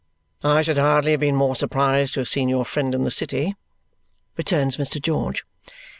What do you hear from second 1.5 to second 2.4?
surprised to have